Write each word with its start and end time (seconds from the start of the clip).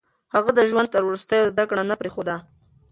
هغه 0.35 0.51
د 0.53 0.59
ژوند 0.69 0.89
تر 0.93 1.01
وروستيو 1.05 1.49
زده 1.51 1.63
کړه 1.69 1.83
نه 1.89 1.95
پرېښوده. 2.01 2.35